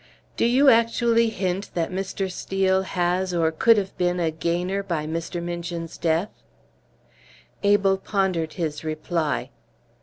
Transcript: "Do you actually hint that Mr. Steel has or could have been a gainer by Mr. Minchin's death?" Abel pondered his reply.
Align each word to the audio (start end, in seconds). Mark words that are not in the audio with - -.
"Do 0.35 0.47
you 0.47 0.67
actually 0.69 1.29
hint 1.29 1.69
that 1.75 1.91
Mr. 1.91 2.31
Steel 2.31 2.81
has 2.81 3.35
or 3.35 3.51
could 3.51 3.77
have 3.77 3.95
been 3.99 4.19
a 4.19 4.31
gainer 4.31 4.81
by 4.81 5.05
Mr. 5.05 5.43
Minchin's 5.43 5.95
death?" 5.95 6.41
Abel 7.61 7.99
pondered 7.99 8.53
his 8.53 8.83
reply. 8.83 9.51